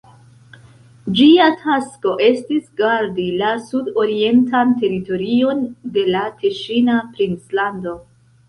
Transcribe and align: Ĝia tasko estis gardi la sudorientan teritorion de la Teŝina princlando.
Ĝia 1.17 1.49
tasko 1.65 2.13
estis 2.29 2.63
gardi 2.81 3.25
la 3.43 3.51
sudorientan 3.67 4.75
teritorion 4.85 5.63
de 5.99 6.07
la 6.17 6.25
Teŝina 6.43 7.01
princlando. 7.17 7.99